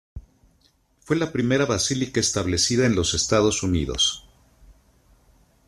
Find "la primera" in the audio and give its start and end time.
1.15-1.67